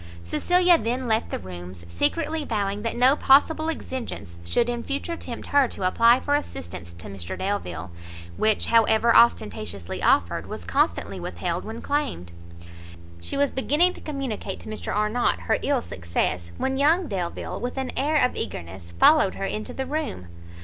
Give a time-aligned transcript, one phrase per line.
[0.23, 5.49] Cecilia then left the rooms secretly vowing that no possible exigence should in future tempt
[5.49, 7.91] her to apply for assistance to Mr Delvile,
[8.35, 12.31] which, however ostentatiously offered, was constantly withheld when claimed.
[13.19, 17.77] She was beginning to communicate to Mr Arnott her ill success, when young Delvile, with
[17.77, 20.29] an air of eagerness, followed her into the room.